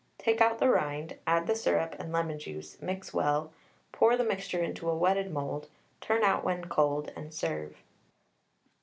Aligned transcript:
Take 0.17 0.41
out 0.41 0.57
the 0.57 0.67
rind, 0.71 1.15
add 1.27 1.45
the 1.45 1.55
syrup 1.55 1.95
and 1.99 2.11
lemon 2.11 2.39
juice, 2.39 2.81
mix 2.81 3.13
well, 3.13 3.53
pour 3.91 4.17
the 4.17 4.23
mixture 4.23 4.59
into 4.63 4.89
a 4.89 4.97
wetted 4.97 5.29
mould, 5.31 5.67
turn 5.99 6.23
out 6.23 6.43
when 6.43 6.65
cold, 6.65 7.11
and 7.15 7.31
serve. 7.31 7.77